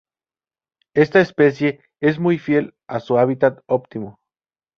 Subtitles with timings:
[0.95, 4.17] Esta especie es muy fiel a sus hábitat óptimo.